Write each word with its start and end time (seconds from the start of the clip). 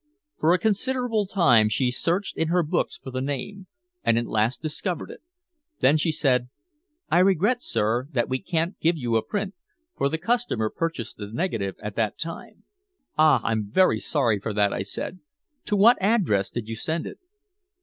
For 0.39 0.51
a 0.51 0.57
considerable 0.57 1.27
time 1.27 1.69
she 1.69 1.91
searched 1.91 2.35
in 2.35 2.47
her 2.47 2.63
books 2.63 2.97
for 2.97 3.11
the 3.11 3.21
name, 3.21 3.67
and 4.03 4.17
at 4.17 4.25
last 4.25 4.59
discovered 4.59 5.11
it. 5.11 5.21
Then 5.79 5.95
she 5.95 6.11
said: 6.11 6.49
"I 7.11 7.19
regret, 7.19 7.61
sir, 7.61 8.07
that 8.13 8.27
we 8.27 8.39
can't 8.41 8.79
give 8.79 8.97
you 8.97 9.15
a 9.15 9.21
print, 9.23 9.53
for 9.95 10.09
the 10.09 10.17
customer 10.17 10.71
purchased 10.71 11.17
the 11.17 11.31
negative 11.31 11.75
at 11.83 11.95
the 11.95 12.11
time." 12.17 12.63
"Ah, 13.15 13.41
I'm 13.43 13.69
very 13.69 13.99
sorry 13.99 14.39
for 14.39 14.53
that," 14.55 14.73
I 14.73 14.81
said. 14.81 15.19
"To 15.65 15.75
what 15.75 15.97
address 16.01 16.49
did 16.49 16.67
you 16.67 16.75
send 16.77 17.05
it?" 17.05 17.19